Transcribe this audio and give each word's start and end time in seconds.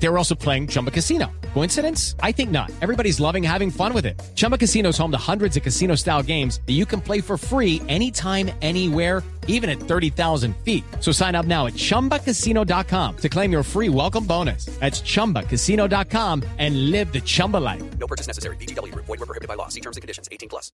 They 0.00 0.08
were 0.08 0.18
also 0.18 0.34
playing 0.34 0.68
Chumba 0.68 0.90
Casino. 0.90 1.26
Coincidence? 1.54 2.14
I 2.22 2.32
think 2.32 2.50
not. 2.50 2.70
Everybody's 2.80 3.18
loving 3.20 3.42
having 3.42 3.70
fun 3.70 3.92
with 3.92 4.06
it. 4.06 4.20
Chumba 4.34 4.56
Casino 4.56 4.90
is 4.90 4.98
home 4.98 5.10
to 5.10 5.18
hundreds 5.18 5.56
of 5.56 5.62
casino 5.62 5.96
style 5.96 6.22
games 6.22 6.60
that 6.66 6.74
you 6.74 6.86
can 6.86 7.00
play 7.00 7.20
for 7.20 7.36
free 7.36 7.82
anytime, 7.88 8.50
anywhere, 8.62 9.22
even 9.48 9.68
at 9.68 9.80
30,000 9.80 10.54
feet. 10.58 10.84
So 11.00 11.10
sign 11.10 11.34
up 11.34 11.46
now 11.46 11.66
at 11.66 11.72
chumbacasino.com 11.74 13.16
to 13.16 13.28
claim 13.28 13.50
your 13.50 13.64
free 13.64 13.88
welcome 13.88 14.24
bonus. 14.24 14.66
That's 14.78 15.00
chumbacasino.com 15.00 16.44
and 16.58 16.90
live 16.90 17.12
the 17.12 17.20
Chumba 17.20 17.56
life. 17.56 17.82
No 17.98 18.06
purchase 18.06 18.28
necessary. 18.28 18.56
BGW. 18.56 18.94
Void 18.94 19.08
were 19.08 19.26
prohibited 19.26 19.48
by 19.48 19.54
law. 19.54 19.68
See 19.68 19.80
terms 19.80 19.96
and 19.96 20.02
conditions. 20.02 20.28
18 20.30 20.48
plus. 20.48 20.70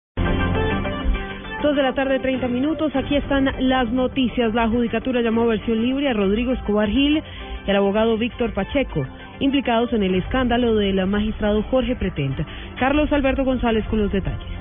Dos 1.62 1.76
de 1.76 1.84
la 1.84 1.94
tarde, 1.94 2.20
30 2.22 2.48
minutos. 2.48 2.96
Aquí 2.96 3.18
están 3.18 3.50
las 3.68 3.92
noticias. 3.92 4.54
La 4.54 4.70
Judicatura 4.70 5.22
llamó 5.22 5.42
a 5.42 5.48
versión 5.48 5.82
libre 5.82 6.08
a 6.08 6.14
Rodrigo 6.14 6.54
Escobar 6.54 6.88
Gil 6.88 7.22
y 7.66 7.70
al 7.70 7.78
abogado 7.78 8.18
Víctor 8.18 8.54
Pacheco, 8.54 9.06
implicados 9.40 9.94
en 9.94 10.04
el 10.04 10.16
escándalo 10.16 10.76
del 10.76 11.06
magistrado 11.08 11.64
Jorge 11.64 11.96
Pretenta. 11.96 12.46
Carlos 12.80 13.12
Alberto 13.12 13.44
González 13.44 13.86
con 13.90 14.02
los 14.02 14.12
detalles. 14.12 14.60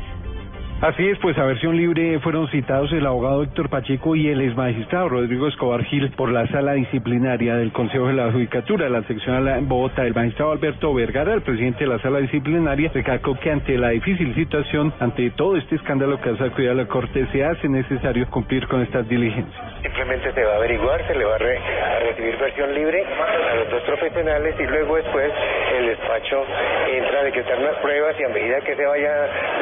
Así 0.80 1.04
es, 1.04 1.18
pues 1.18 1.36
a 1.36 1.44
versión 1.44 1.76
libre 1.76 2.20
fueron 2.20 2.46
citados 2.50 2.92
el 2.92 3.04
abogado 3.04 3.42
Héctor 3.42 3.68
Pacheco 3.68 4.14
y 4.14 4.28
el 4.28 4.40
exmagistrado 4.40 5.08
Rodrigo 5.08 5.48
Escobar 5.48 5.82
Gil 5.82 6.08
por 6.12 6.30
la 6.30 6.46
sala 6.46 6.74
disciplinaria 6.74 7.56
del 7.56 7.72
Consejo 7.72 8.06
de 8.06 8.12
la 8.12 8.30
Judicatura, 8.30 8.88
la 8.88 9.02
seccional 9.02 9.48
en 9.58 9.66
Bogotá. 9.66 10.06
El 10.06 10.14
magistrado 10.14 10.52
Alberto 10.52 10.94
Vergara, 10.94 11.34
el 11.34 11.42
presidente 11.42 11.80
de 11.80 11.90
la 11.90 11.98
sala 11.98 12.20
disciplinaria, 12.20 12.92
recalcó 12.94 13.34
que 13.40 13.50
ante 13.50 13.76
la 13.76 13.88
difícil 13.88 14.32
situación, 14.36 14.94
ante 15.00 15.30
todo 15.30 15.56
este 15.56 15.74
escándalo 15.74 16.20
que 16.20 16.30
ha 16.30 16.36
sacudido 16.36 16.70
a 16.70 16.76
la 16.76 16.86
Corte, 16.86 17.26
se 17.32 17.44
hace 17.44 17.68
necesario 17.68 18.30
cumplir 18.30 18.68
con 18.68 18.80
estas 18.80 19.08
diligencias. 19.08 19.77
Simplemente 19.82 20.32
se 20.32 20.42
va 20.44 20.52
a 20.54 20.56
averiguar, 20.56 21.06
se 21.06 21.14
le 21.14 21.24
va 21.24 21.34
a, 21.36 21.38
re- 21.38 21.58
a 21.58 21.98
recibir 22.00 22.36
versión 22.36 22.74
libre 22.74 23.04
a 23.04 23.54
los 23.54 23.70
dos 23.70 23.82
profesionales 23.82 24.54
y 24.58 24.62
luego 24.64 24.96
después 24.96 25.32
el 25.78 25.86
despacho 25.86 26.44
entra 26.88 27.20
a 27.20 27.24
decretar 27.24 27.58
unas 27.58 27.76
pruebas 27.76 28.16
y 28.18 28.24
a 28.24 28.28
medida 28.28 28.60
que 28.62 28.74
se 28.74 28.84
vaya 28.84 29.12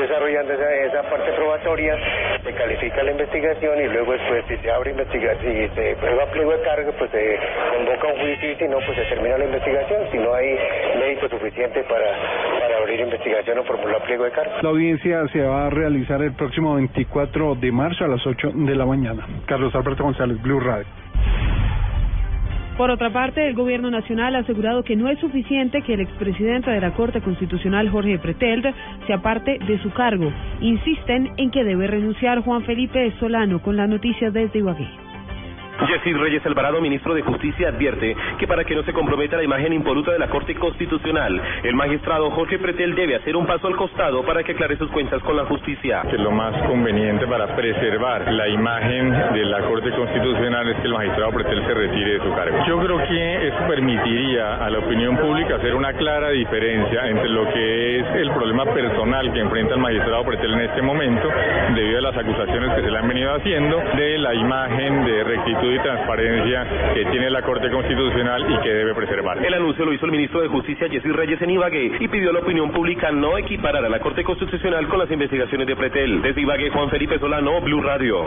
desarrollando 0.00 0.54
esa, 0.54 0.74
esa 0.86 1.02
parte 1.10 1.32
probatoria, 1.32 1.96
se 2.42 2.52
califica 2.54 3.02
la 3.02 3.10
investigación 3.10 3.78
y 3.80 3.88
luego 3.88 4.12
después 4.12 4.44
si 4.48 4.56
se 4.56 4.70
abre 4.70 4.90
investigación, 4.92 5.38
si 5.54 5.68
se 5.74 5.96
prueba 5.96 6.26
pliego 6.30 6.52
de 6.52 6.60
cargo, 6.62 6.92
pues 6.98 7.10
se 7.10 7.38
convoca 7.76 8.06
un 8.08 8.18
juicio 8.20 8.50
y 8.50 8.56
si 8.56 8.68
no, 8.68 8.78
pues 8.86 8.96
se 8.96 9.04
termina 9.14 9.36
la 9.36 9.44
investigación, 9.44 10.08
si 10.10 10.16
no 10.18 10.34
hay 10.34 10.58
mérito 10.98 11.28
suficiente 11.28 11.82
para 11.84 12.06
abrir 12.96 13.00
investigación 13.00 13.58
o 13.58 13.64
formular 13.64 14.02
pliego 14.04 14.24
de 14.24 14.30
cargo. 14.30 14.52
La 14.62 14.68
audiencia 14.68 15.26
se 15.28 15.40
va 15.42 15.66
a 15.66 15.70
realizar 15.70 16.22
el 16.22 16.32
próximo 16.32 16.74
24 16.74 17.54
de 17.56 17.72
marzo 17.72 18.04
a 18.04 18.08
las 18.08 18.26
8 18.26 18.52
de 18.54 18.74
la 18.74 18.86
mañana. 18.86 19.26
Carlos 19.46 19.74
Alberto 19.74 20.04
González, 20.04 20.40
Blue 20.42 20.60
Radio. 20.60 20.86
Por 22.76 22.90
otra 22.90 23.10
parte, 23.10 23.46
el 23.46 23.54
Gobierno 23.54 23.90
Nacional 23.90 24.36
ha 24.36 24.40
asegurado 24.40 24.82
que 24.82 24.96
no 24.96 25.08
es 25.08 25.18
suficiente 25.18 25.80
que 25.80 25.94
el 25.94 26.00
expresidente 26.00 26.70
de 26.70 26.80
la 26.80 26.92
Corte 26.92 27.22
Constitucional, 27.22 27.88
Jorge 27.88 28.18
Pretelt, 28.18 28.66
se 29.06 29.14
aparte 29.14 29.58
de 29.66 29.78
su 29.78 29.90
cargo. 29.92 30.30
Insisten 30.60 31.32
en 31.38 31.50
que 31.50 31.64
debe 31.64 31.86
renunciar 31.86 32.40
Juan 32.40 32.64
Felipe 32.64 33.14
Solano 33.18 33.62
con 33.62 33.76
las 33.78 33.88
noticias 33.88 34.30
desde 34.32 34.58
Ibagué. 34.58 35.05
Yesid 35.84 36.16
Reyes 36.16 36.44
Alvarado, 36.46 36.80
ministro 36.80 37.14
de 37.14 37.22
Justicia, 37.22 37.68
advierte 37.68 38.16
que 38.38 38.46
para 38.46 38.64
que 38.64 38.74
no 38.74 38.82
se 38.82 38.92
comprometa 38.92 39.36
la 39.36 39.44
imagen 39.44 39.72
impoluta 39.72 40.12
de 40.12 40.18
la 40.18 40.28
Corte 40.28 40.54
Constitucional, 40.54 41.40
el 41.62 41.74
magistrado 41.74 42.30
Jorge 42.30 42.58
Pretel 42.58 42.94
debe 42.94 43.16
hacer 43.16 43.36
un 43.36 43.46
paso 43.46 43.66
al 43.66 43.76
costado 43.76 44.22
para 44.24 44.42
que 44.42 44.52
aclare 44.52 44.76
sus 44.76 44.90
cuentas 44.90 45.22
con 45.22 45.36
la 45.36 45.44
justicia. 45.44 46.02
lo 46.16 46.30
más 46.30 46.54
conveniente 46.66 47.26
para 47.26 47.54
preservar 47.54 48.32
la 48.32 48.48
imagen 48.48 49.10
de 49.34 49.44
la 49.44 49.60
Corte 49.62 49.90
Constitucional 49.90 50.68
es 50.70 50.76
que 50.78 50.86
el 50.86 50.94
magistrado 50.94 51.32
Pretel 51.32 51.66
se 51.66 51.74
retire 51.74 52.12
de 52.14 52.20
su 52.20 52.34
cargo. 52.34 52.56
Yo 52.66 52.78
creo 52.80 52.98
que 53.08 53.48
eso 53.48 53.58
permitiría 53.68 54.56
a 54.64 54.70
la 54.70 54.78
opinión 54.78 55.16
pública 55.18 55.56
hacer 55.56 55.74
una 55.74 55.92
clara 55.92 56.30
diferencia 56.30 57.06
entre 57.08 57.28
lo 57.28 57.52
que 57.52 58.00
es 58.00 58.06
el 58.16 58.30
problema 58.30 58.64
personal 58.64 59.32
que 59.32 59.40
enfrenta 59.40 59.74
el 59.74 59.80
magistrado 59.80 60.24
Pretel 60.24 60.54
en 60.54 60.60
este 60.60 60.82
momento, 60.82 61.28
debido 61.74 61.98
a 61.98 62.02
las 62.02 62.16
acusaciones 62.16 62.72
que 62.74 62.82
se 62.82 62.90
le 62.90 62.98
han 62.98 63.08
venido 63.08 63.34
haciendo, 63.34 63.78
de 63.96 64.18
la 64.18 64.34
imagen 64.34 65.04
de 65.04 65.24
rectitud 65.24 65.65
y 65.72 65.78
transparencia 65.80 66.66
que 66.94 67.04
tiene 67.06 67.30
la 67.30 67.42
Corte 67.42 67.70
Constitucional 67.70 68.44
y 68.48 68.62
que 68.62 68.68
debe 68.68 68.94
preservar. 68.94 69.44
El 69.44 69.54
anuncio 69.54 69.84
lo 69.84 69.92
hizo 69.92 70.06
el 70.06 70.12
ministro 70.12 70.40
de 70.40 70.48
Justicia, 70.48 70.86
Yesid 70.86 71.12
Reyes, 71.12 71.40
en 71.42 71.50
Ibagué 71.50 71.92
y 72.00 72.08
pidió 72.08 72.30
a 72.30 72.32
la 72.34 72.40
opinión 72.40 72.70
pública 72.70 73.10
no 73.10 73.38
equiparar 73.38 73.84
a 73.84 73.88
la 73.88 74.00
Corte 74.00 74.24
Constitucional 74.24 74.88
con 74.88 74.98
las 74.98 75.10
investigaciones 75.10 75.66
de 75.66 75.76
Pretel. 75.76 76.22
Desde 76.22 76.40
Ibagué, 76.40 76.70
Juan 76.70 76.90
Felipe 76.90 77.18
Solano, 77.18 77.60
Blue 77.60 77.82
Radio. 77.82 78.26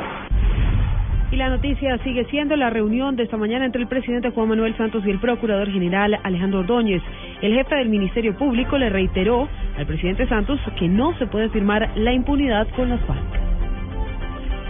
Y 1.32 1.36
la 1.36 1.50
noticia 1.50 1.98
sigue 2.00 2.26
siendo 2.26 2.56
la 2.56 2.72
reunión 2.72 3.16
de 3.16 3.24
esta 3.24 3.38
mañana 3.38 3.66
entre 3.66 3.82
el 3.82 3.88
presidente 3.88 4.32
Juan 4.32 4.50
Manuel 4.50 4.76
Santos 4.78 5.04
y 5.06 5.12
el 5.12 5.20
procurador 5.20 5.72
general 5.72 6.20
Alejandro 6.24 6.62
Ordóñez. 6.62 7.04
El 7.42 7.54
jefe 7.54 7.76
del 7.76 7.90
Ministerio 7.90 8.36
Público 8.36 8.80
le 8.80 8.90
reiteró 8.90 9.48
al 9.78 9.86
presidente 9.86 10.28
Santos 10.28 10.60
que 10.78 10.88
no 10.88 11.16
se 11.20 11.28
puede 11.28 11.50
firmar 11.50 11.92
la 11.96 12.14
impunidad 12.14 12.68
con 12.76 12.90
las 12.90 13.00
FARC. 13.02 13.20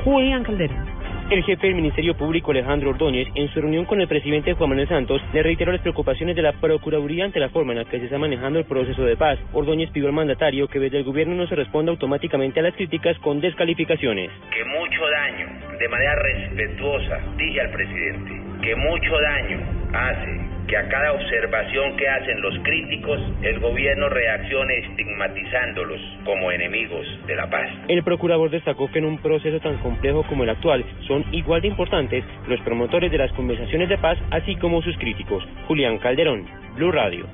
Julián 0.03 0.43
Calderón. 0.43 0.88
El 1.29 1.43
jefe 1.43 1.67
del 1.67 1.75
Ministerio 1.75 2.17
Público, 2.17 2.49
Alejandro 2.49 2.89
Ordóñez, 2.89 3.27
en 3.35 3.49
su 3.49 3.61
reunión 3.61 3.85
con 3.85 4.01
el 4.01 4.07
presidente 4.07 4.53
Juan 4.53 4.71
Manuel 4.71 4.87
Santos, 4.87 5.21
le 5.31 5.43
reiteró 5.43 5.71
las 5.71 5.81
preocupaciones 5.81 6.35
de 6.35 6.41
la 6.41 6.53
Procuraduría 6.53 7.23
ante 7.23 7.39
la 7.39 7.49
forma 7.49 7.71
en 7.73 7.77
la 7.77 7.85
que 7.85 7.99
se 7.99 8.05
está 8.05 8.17
manejando 8.17 8.57
el 8.57 8.65
proceso 8.65 9.03
de 9.03 9.15
paz. 9.15 9.37
Ordóñez 9.53 9.91
pidió 9.91 10.07
al 10.07 10.13
mandatario 10.13 10.67
que 10.67 10.79
desde 10.79 10.97
el 10.97 11.03
gobierno 11.03 11.35
no 11.35 11.45
se 11.45 11.53
responda 11.53 11.91
automáticamente 11.91 12.59
a 12.59 12.63
las 12.63 12.73
críticas 12.73 13.15
con 13.19 13.41
descalificaciones. 13.41 14.31
que 14.51 14.65
mucho 14.65 15.01
daño, 15.07 15.77
de 15.77 15.87
manera 15.87 16.15
respetuosa, 16.15 17.19
dije 17.37 17.61
al 17.61 17.71
presidente, 17.73 18.31
que 18.63 18.75
mucho 18.75 19.11
daño 19.21 19.59
hace 19.93 20.58
que 20.69 20.77
a 20.77 20.87
cada 20.87 21.13
observación 21.13 21.97
que 21.97 22.07
hacen 22.07 22.41
los 22.41 22.53
críticos, 22.59 23.19
el 23.41 23.59
gobierno 23.59 24.07
reaccione 24.07 24.77
estigmatizándolos 24.77 25.99
como 26.23 26.51
enemigos 26.51 27.07
de 27.25 27.35
la 27.35 27.49
paz. 27.49 27.67
El 27.87 28.03
procurador 28.03 28.51
destacó 28.51 28.89
que 28.91 28.99
en 28.99 29.05
un 29.05 29.17
proceso 29.17 29.59
tan 29.59 29.77
complejo 29.77 30.23
como 30.29 30.43
el 30.43 30.49
actual 30.51 30.85
son 31.07 31.25
igual 31.31 31.61
de 31.61 31.69
importantes 31.69 32.23
los 32.47 32.61
promotores 32.61 33.11
de 33.11 33.17
las 33.17 33.31
conversaciones 33.33 33.89
de 33.89 33.97
paz, 33.97 34.19
así 34.29 34.55
como 34.57 34.81
sus 34.83 34.95
críticos. 34.97 35.43
Julián 35.67 35.97
Calderón, 35.97 36.45
Blue 36.75 36.91
Radio. 36.91 37.25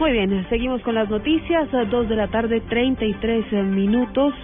Muy 0.00 0.10
bien, 0.10 0.44
seguimos 0.48 0.82
con 0.82 0.96
las 0.96 1.08
noticias, 1.08 1.72
a 1.72 1.84
dos 1.84 2.08
de 2.08 2.16
la 2.16 2.26
tarde, 2.26 2.60
33 2.68 3.52
minutos. 3.52 4.34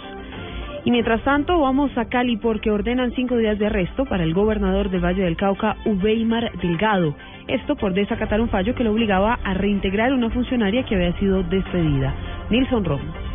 Y 0.85 0.91
mientras 0.91 1.23
tanto, 1.23 1.61
vamos 1.61 1.97
a 1.99 2.07
Cali 2.07 2.37
porque 2.39 2.71
ordenan 2.71 3.13
cinco 3.13 3.37
días 3.37 3.59
de 3.59 3.67
arresto 3.67 4.07
para 4.07 4.25
el 4.25 4.33
gobernador 4.33 4.89
del 4.91 5.05
Valle 5.05 5.25
del 5.25 5.37
Cauca, 5.37 5.77
Ubeimar 5.85 6.53
Delgado. 6.59 7.15
Esto 7.49 7.77
por 7.77 7.93
desacatar 7.93 8.41
un 8.41 8.49
fallo 8.49 8.75
que 8.75 8.85
lo 8.85 8.93
obligaba 8.93 9.39
a 9.45 9.55
reintegrar 9.55 10.13
una 10.15 10.31
funcionaria 10.31 10.85
que 10.85 10.95
había 10.95 11.13
sido 11.19 11.43
despedida. 11.43 12.15
Nilson 12.49 12.85
Romo. 12.85 13.30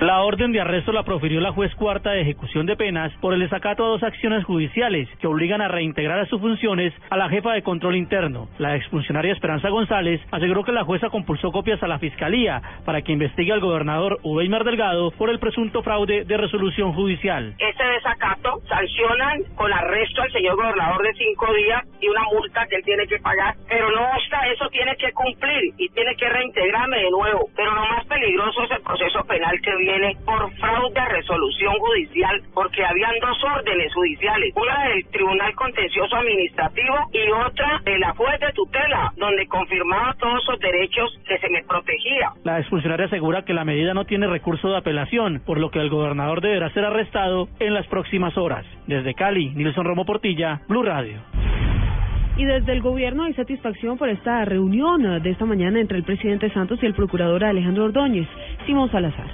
La 0.00 0.22
orden 0.22 0.50
de 0.50 0.60
arresto 0.60 0.90
la 0.90 1.04
profirió 1.04 1.40
la 1.40 1.52
juez 1.52 1.72
cuarta 1.76 2.10
de 2.10 2.22
ejecución 2.22 2.66
de 2.66 2.76
penas 2.76 3.12
por 3.20 3.32
el 3.32 3.40
desacato 3.40 3.84
a 3.84 3.88
dos 3.88 4.02
acciones 4.02 4.44
judiciales 4.44 5.08
que 5.20 5.28
obligan 5.28 5.62
a 5.62 5.68
reintegrar 5.68 6.18
a 6.18 6.26
sus 6.26 6.40
funciones 6.40 6.92
a 7.10 7.16
la 7.16 7.28
jefa 7.28 7.52
de 7.52 7.62
control 7.62 7.94
interno. 7.94 8.48
La 8.58 8.74
exfuncionaria 8.74 9.32
Esperanza 9.32 9.68
González 9.68 10.20
aseguró 10.32 10.64
que 10.64 10.72
la 10.72 10.84
jueza 10.84 11.10
compulsó 11.10 11.52
copias 11.52 11.80
a 11.82 11.86
la 11.86 12.00
fiscalía 12.00 12.60
para 12.84 13.02
que 13.02 13.12
investigue 13.12 13.52
al 13.52 13.60
gobernador 13.60 14.18
Ubeimar 14.24 14.64
Delgado 14.64 15.12
por 15.12 15.30
el 15.30 15.38
presunto 15.38 15.82
fraude 15.82 16.24
de 16.24 16.36
resolución 16.36 16.92
judicial. 16.92 17.54
Este 17.58 17.84
desacato 17.84 18.60
sancionan 18.68 19.44
con 19.54 19.72
arresto 19.72 20.22
al 20.22 20.32
señor 20.32 20.56
gobernador 20.56 21.02
de 21.04 21.14
cinco 21.14 21.46
días 21.54 21.82
y 22.00 22.08
una 22.08 22.24
multa 22.24 22.66
que 22.66 22.76
él 22.76 22.82
tiene 22.84 23.06
que 23.06 23.20
pagar. 23.20 23.54
Pero 23.68 23.88
no 23.92 24.02
obsta 24.16 24.40
eso 24.52 24.68
tiene 24.70 24.96
que 24.96 25.12
cumplir 25.12 25.72
y 25.78 25.88
tiene 25.90 26.16
que 26.16 26.28
reintegrarme 26.28 26.98
de 26.98 27.10
nuevo. 27.10 27.48
Pero 27.54 27.74
lo 27.74 27.86
más 27.86 28.04
peligroso 28.06 28.64
es 28.64 28.70
el 28.72 28.82
proceso 28.82 29.24
penal 29.24 29.54
que 29.62 29.83
por 30.24 30.50
fraude 30.54 30.98
a 30.98 31.08
resolución 31.08 31.74
judicial 31.78 32.42
porque 32.54 32.84
habían 32.84 33.12
dos 33.20 33.36
órdenes 33.44 33.92
judiciales. 33.92 34.52
Una 34.56 34.88
del 34.88 35.04
Tribunal 35.06 35.54
Contencioso 35.54 36.16
Administrativo 36.16 36.94
y 37.12 37.30
otra 37.30 37.80
de 37.84 37.98
la 37.98 38.14
juez 38.14 38.40
de 38.40 38.52
tutela 38.52 39.12
donde 39.16 39.46
confirmaba 39.46 40.14
todos 40.18 40.42
esos 40.42 40.58
derechos 40.60 41.20
que 41.26 41.38
se 41.38 41.48
me 41.50 41.62
protegía. 41.64 42.32
La 42.44 42.60
exfuncionaria 42.60 43.06
asegura 43.06 43.44
que 43.44 43.54
la 43.54 43.64
medida 43.64 43.94
no 43.94 44.04
tiene 44.04 44.26
recurso 44.26 44.68
de 44.68 44.78
apelación, 44.78 45.42
por 45.44 45.58
lo 45.58 45.70
que 45.70 45.80
el 45.80 45.90
gobernador 45.90 46.40
deberá 46.40 46.70
ser 46.70 46.84
arrestado 46.84 47.48
en 47.60 47.74
las 47.74 47.86
próximas 47.86 48.36
horas. 48.36 48.64
Desde 48.86 49.14
Cali, 49.14 49.50
Nilson 49.50 49.84
Romo 49.84 50.04
Portilla, 50.04 50.60
Blue 50.68 50.82
Radio. 50.82 51.20
Y 52.36 52.44
desde 52.44 52.72
el 52.72 52.80
gobierno 52.82 53.24
hay 53.24 53.34
satisfacción 53.34 53.96
por 53.96 54.08
esta 54.08 54.44
reunión 54.44 55.22
de 55.22 55.30
esta 55.30 55.44
mañana 55.44 55.80
entre 55.80 55.98
el 55.98 56.04
presidente 56.04 56.50
Santos 56.50 56.80
y 56.82 56.86
el 56.86 56.94
procurador 56.94 57.44
Alejandro 57.44 57.84
Ordóñez. 57.84 58.26
Simón 58.66 58.90
Salazar. 58.90 59.33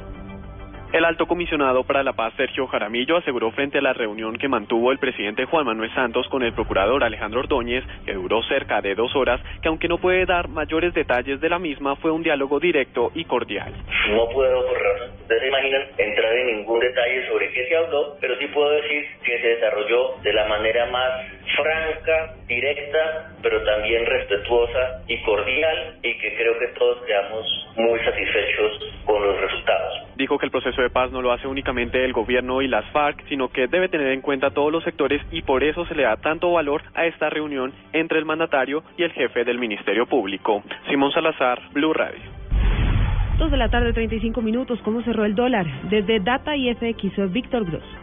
El 0.92 1.04
alto 1.04 1.26
comisionado 1.26 1.84
para 1.84 2.02
la 2.02 2.14
paz, 2.14 2.34
Sergio 2.36 2.66
Jaramillo, 2.66 3.16
aseguró 3.16 3.52
frente 3.52 3.78
a 3.78 3.80
la 3.80 3.92
reunión 3.92 4.36
que 4.36 4.48
mantuvo 4.48 4.90
el 4.90 4.98
presidente 4.98 5.44
Juan 5.44 5.64
Manuel 5.64 5.94
Santos 5.94 6.26
con 6.28 6.42
el 6.42 6.52
procurador 6.52 7.04
Alejandro 7.04 7.40
Ordóñez, 7.40 7.84
que 8.04 8.14
duró 8.14 8.42
cerca 8.42 8.80
de 8.80 8.96
dos 8.96 9.14
horas, 9.14 9.40
que 9.62 9.68
aunque 9.68 9.86
no 9.86 9.98
puede 9.98 10.26
dar 10.26 10.48
mayores 10.48 10.92
detalles 10.92 11.40
de 11.40 11.48
la 11.48 11.60
misma, 11.60 11.94
fue 11.94 12.10
un 12.10 12.24
diálogo 12.24 12.58
directo 12.58 13.12
y 13.14 13.24
cordial. 13.24 13.72
No 14.10 14.28
puedo, 14.30 14.66
por 14.66 14.78
ustedes 15.20 15.46
imaginan, 15.46 15.82
entrar 15.96 16.36
en 16.36 16.56
ningún 16.56 16.80
detalle 16.80 17.28
sobre 17.28 17.52
qué 17.52 17.68
se 17.68 17.76
habló, 17.76 18.16
pero 18.20 18.36
sí 18.38 18.48
puedo 18.48 18.70
decir 18.70 19.06
que 19.24 19.40
se 19.40 19.46
desarrolló 19.46 20.16
de 20.24 20.32
la 20.32 20.48
manera 20.48 20.86
más 20.86 21.08
franca, 21.56 22.34
directa, 22.48 23.30
pero 23.40 23.62
también 23.62 24.06
respetuosa 24.06 25.04
y 25.06 25.22
cordial, 25.22 25.98
y 26.02 26.18
que 26.18 26.34
creo 26.34 26.58
que 26.58 26.66
todos 26.76 27.00
quedamos 27.06 27.46
muy 27.76 28.00
satisfechos 28.00 28.92
con 29.04 29.24
los 29.24 29.40
resultados. 29.40 30.09
Dijo 30.20 30.36
que 30.36 30.44
el 30.44 30.52
proceso 30.52 30.82
de 30.82 30.90
paz 30.90 31.10
no 31.10 31.22
lo 31.22 31.32
hace 31.32 31.48
únicamente 31.48 32.04
el 32.04 32.12
gobierno 32.12 32.60
y 32.60 32.68
las 32.68 32.84
FARC, 32.92 33.26
sino 33.30 33.48
que 33.48 33.68
debe 33.68 33.88
tener 33.88 34.08
en 34.08 34.20
cuenta 34.20 34.50
todos 34.50 34.70
los 34.70 34.84
sectores 34.84 35.22
y 35.32 35.40
por 35.40 35.64
eso 35.64 35.86
se 35.86 35.94
le 35.94 36.02
da 36.02 36.18
tanto 36.18 36.52
valor 36.52 36.82
a 36.92 37.06
esta 37.06 37.30
reunión 37.30 37.72
entre 37.94 38.18
el 38.18 38.26
mandatario 38.26 38.82
y 38.98 39.04
el 39.04 39.12
jefe 39.12 39.44
del 39.44 39.58
Ministerio 39.58 40.04
Público. 40.04 40.62
Simón 40.90 41.10
Salazar, 41.12 41.58
Blue 41.72 41.94
Radio. 41.94 42.20
De 43.48 43.56
la 43.56 43.70
tarde, 43.70 43.94
35 43.94 44.42
minutos. 44.42 44.78
¿Cómo 44.84 45.00
cerró 45.00 45.24
el 45.24 45.34
dólar? 45.34 45.64
Desde 45.88 46.20
Data 46.20 46.54
y 46.54 46.70
FX, 46.74 47.32
Víctor 47.32 47.64
Gross. 47.64 47.99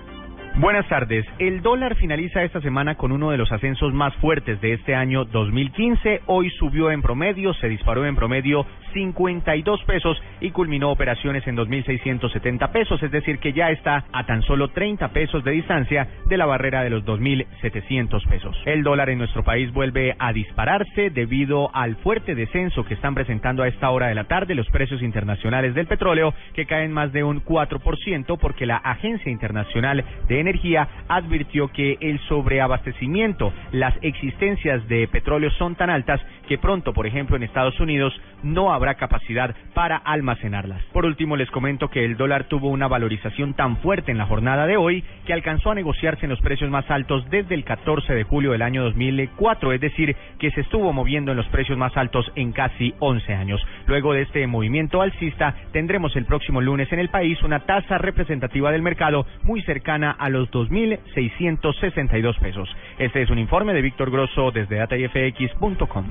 Buenas 0.59 0.87
tardes. 0.87 1.23
El 1.37 1.61
dólar 1.61 1.95
finaliza 1.97 2.41
esta 2.43 2.61
semana 2.61 2.95
con 2.95 3.11
uno 3.11 3.29
de 3.29 3.37
los 3.37 3.51
ascensos 3.51 3.93
más 3.93 4.15
fuertes 4.15 4.59
de 4.59 4.73
este 4.73 4.95
año 4.95 5.23
2015. 5.25 6.21
Hoy 6.25 6.49
subió 6.49 6.89
en 6.89 7.03
promedio, 7.03 7.53
se 7.53 7.69
disparó 7.69 8.07
en 8.07 8.15
promedio 8.15 8.65
52 8.91 9.83
pesos 9.83 10.19
y 10.41 10.49
culminó 10.49 10.89
operaciones 10.89 11.45
en 11.45 11.57
2.670 11.57 12.71
pesos, 12.71 13.03
es 13.03 13.11
decir, 13.11 13.37
que 13.37 13.53
ya 13.53 13.69
está 13.69 14.05
a 14.11 14.25
tan 14.25 14.41
solo 14.41 14.69
30 14.69 15.09
pesos 15.09 15.43
de 15.43 15.51
distancia 15.51 16.07
de 16.25 16.37
la 16.37 16.47
barrera 16.47 16.81
de 16.81 16.89
los 16.89 17.05
2.700 17.05 18.27
pesos. 18.27 18.57
El 18.65 18.81
dólar 18.81 19.11
en 19.11 19.19
nuestro 19.19 19.43
país 19.43 19.71
vuelve 19.71 20.15
a 20.17 20.33
dispararse 20.33 21.11
debido 21.11 21.69
al 21.75 21.97
fuerte 21.97 22.33
descenso 22.33 22.83
que 22.83 22.95
están 22.95 23.13
presentando 23.13 23.61
a 23.61 23.67
esta 23.67 23.91
hora 23.91 24.07
de 24.07 24.15
la 24.15 24.23
tarde 24.23 24.55
los 24.55 24.69
precios 24.69 25.03
internacionales 25.03 25.75
del 25.75 25.85
petróleo, 25.85 26.33
que 26.55 26.65
caen 26.65 26.91
más 26.91 27.13
de 27.13 27.23
un 27.23 27.43
4% 27.43 28.39
porque 28.39 28.65
la 28.65 28.77
Agencia 28.77 29.31
Internacional 29.31 30.03
de 30.27 30.46
Energía 30.47 30.87
advirtió 31.09 31.67
que 31.67 31.97
el 31.99 32.19
sobreabastecimiento, 32.27 33.51
las 33.73 33.93
existencias 34.01 34.87
de 34.87 35.05
petróleo 35.09 35.51
son 35.51 35.75
tan 35.75 35.89
altas 35.89 36.21
que 36.47 36.57
pronto, 36.57 36.93
por 36.93 37.05
ejemplo, 37.05 37.35
en 37.35 37.43
Estados 37.43 37.77
Unidos 37.81 38.13
no 38.43 38.71
habrá 38.71 38.95
capacidad 38.95 39.53
para 39.73 39.97
almacenarlas. 39.97 40.81
Por 40.93 41.05
último, 41.05 41.35
les 41.35 41.51
comento 41.51 41.89
que 41.89 42.05
el 42.05 42.15
dólar 42.15 42.45
tuvo 42.45 42.69
una 42.69 42.87
valorización 42.87 43.55
tan 43.55 43.77
fuerte 43.77 44.11
en 44.11 44.17
la 44.17 44.25
jornada 44.25 44.65
de 44.67 44.77
hoy 44.77 45.03
que 45.25 45.33
alcanzó 45.33 45.71
a 45.71 45.75
negociarse 45.75 46.25
en 46.25 46.29
los 46.29 46.39
precios 46.39 46.69
más 46.69 46.89
altos 46.89 47.29
desde 47.29 47.55
el 47.55 47.65
14 47.65 48.13
de 48.13 48.23
julio 48.23 48.51
del 48.51 48.61
año 48.61 48.83
2004, 48.83 49.73
es 49.73 49.81
decir, 49.81 50.15
que 50.39 50.51
se 50.51 50.61
estuvo 50.61 50.93
moviendo 50.93 51.31
en 51.31 51.37
los 51.37 51.47
precios 51.47 51.77
más 51.77 51.97
altos 51.97 52.31
en 52.35 52.53
casi 52.53 52.93
11 52.99 53.33
años. 53.33 53.61
Luego 53.85 54.13
de 54.13 54.21
este 54.21 54.47
movimiento 54.47 55.01
alcista, 55.01 55.55
tendremos 55.73 56.15
el 56.15 56.25
próximo 56.25 56.61
lunes 56.61 56.91
en 56.93 56.99
el 56.99 57.09
país 57.09 57.41
una 57.43 57.65
tasa 57.65 57.97
representativa 57.97 58.71
del 58.71 58.81
mercado 58.81 59.25
muy 59.43 59.61
cercana 59.63 60.11
a 60.11 60.29
los 60.29 60.36
2.662 60.45 62.39
pesos. 62.39 62.69
Este 62.99 63.21
es 63.21 63.29
un 63.29 63.39
informe 63.39 63.73
de 63.73 63.81
Víctor 63.81 64.11
Grosso 64.11 64.51
desde 64.51 64.77
datayfx.com. 64.77 66.05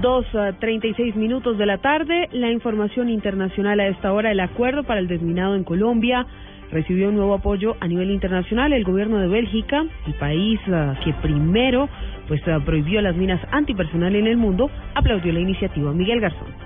Dos 0.00 0.26
a 0.34 0.52
treinta 0.58 0.86
y 0.86 0.94
seis 0.94 1.16
minutos 1.16 1.56
de 1.56 1.64
la 1.64 1.78
tarde. 1.78 2.28
La 2.32 2.50
información 2.50 3.08
internacional 3.08 3.80
a 3.80 3.86
esta 3.88 4.12
hora. 4.12 4.30
El 4.30 4.40
acuerdo 4.40 4.84
para 4.84 5.00
el 5.00 5.08
desminado 5.08 5.54
en 5.54 5.64
Colombia 5.64 6.26
recibió 6.70 7.08
un 7.08 7.16
nuevo 7.16 7.34
apoyo 7.34 7.76
a 7.80 7.88
nivel 7.88 8.10
internacional. 8.10 8.72
El 8.72 8.84
gobierno 8.84 9.18
de 9.18 9.28
Bélgica, 9.28 9.84
el 10.06 10.14
país 10.14 10.60
uh, 10.68 11.02
que 11.02 11.14
primero 11.14 11.88
pues 12.28 12.42
uh, 12.46 12.60
prohibió 12.62 13.00
las 13.00 13.16
minas 13.16 13.40
antipersonal 13.52 14.14
en 14.16 14.26
el 14.26 14.36
mundo, 14.36 14.70
aplaudió 14.94 15.32
la 15.32 15.40
iniciativa. 15.40 15.92
Miguel 15.92 16.20
Garzón. 16.20 16.65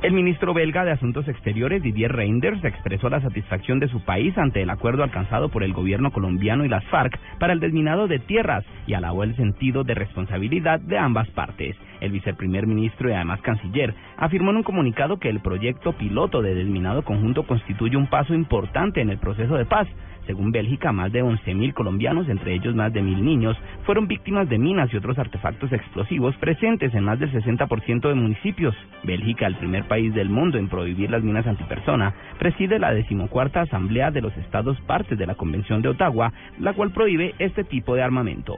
El 0.00 0.12
ministro 0.12 0.54
belga 0.54 0.84
de 0.84 0.92
Asuntos 0.92 1.26
Exteriores, 1.26 1.82
Didier 1.82 2.12
Reinders, 2.12 2.62
expresó 2.62 3.10
la 3.10 3.20
satisfacción 3.20 3.80
de 3.80 3.88
su 3.88 4.00
país 4.04 4.38
ante 4.38 4.62
el 4.62 4.70
acuerdo 4.70 5.02
alcanzado 5.02 5.48
por 5.48 5.64
el 5.64 5.72
gobierno 5.72 6.12
colombiano 6.12 6.64
y 6.64 6.68
las 6.68 6.84
FARC 6.84 7.18
para 7.40 7.52
el 7.52 7.58
desminado 7.58 8.06
de 8.06 8.20
tierras 8.20 8.64
y 8.86 8.94
alabó 8.94 9.24
el 9.24 9.34
sentido 9.34 9.82
de 9.82 9.94
responsabilidad 9.94 10.78
de 10.78 10.98
ambas 10.98 11.28
partes. 11.30 11.74
El 12.00 12.12
viceprimer 12.12 12.68
ministro 12.68 13.10
y 13.10 13.12
además 13.12 13.40
canciller 13.40 13.92
afirmó 14.16 14.52
en 14.52 14.58
un 14.58 14.62
comunicado 14.62 15.18
que 15.18 15.30
el 15.30 15.40
proyecto 15.40 15.92
piloto 15.94 16.42
de 16.42 16.54
desminado 16.54 17.02
conjunto 17.02 17.42
constituye 17.42 17.96
un 17.96 18.06
paso 18.06 18.34
importante 18.34 19.00
en 19.00 19.10
el 19.10 19.18
proceso 19.18 19.56
de 19.56 19.64
paz 19.64 19.88
según 20.28 20.52
Bélgica, 20.52 20.92
más 20.92 21.10
de 21.10 21.24
11.000 21.24 21.72
colombianos, 21.72 22.28
entre 22.28 22.52
ellos 22.52 22.74
más 22.74 22.92
de 22.92 23.00
1.000 23.00 23.22
niños, 23.22 23.56
fueron 23.84 24.06
víctimas 24.06 24.46
de 24.46 24.58
minas 24.58 24.92
y 24.92 24.98
otros 24.98 25.18
artefactos 25.18 25.72
explosivos 25.72 26.36
presentes 26.36 26.94
en 26.94 27.02
más 27.02 27.18
del 27.18 27.32
60% 27.32 28.08
de 28.08 28.14
municipios. 28.14 28.74
Bélgica, 29.04 29.46
el 29.46 29.56
primer 29.56 29.88
país 29.88 30.12
del 30.12 30.28
mundo 30.28 30.58
en 30.58 30.68
prohibir 30.68 31.10
las 31.10 31.22
minas 31.22 31.46
antipersona, 31.46 32.14
preside 32.38 32.78
la 32.78 32.92
decimocuarta 32.92 33.62
Asamblea 33.62 34.10
de 34.10 34.20
los 34.20 34.36
Estados 34.36 34.78
partes 34.82 35.18
de 35.18 35.26
la 35.26 35.34
Convención 35.34 35.80
de 35.80 35.88
Ottawa, 35.88 36.30
la 36.58 36.74
cual 36.74 36.90
prohíbe 36.90 37.34
este 37.38 37.64
tipo 37.64 37.94
de 37.94 38.02
armamento. 38.02 38.56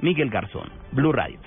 Miguel 0.00 0.30
Garzón, 0.30 0.70
Blue 0.92 1.12
Radio. 1.12 1.38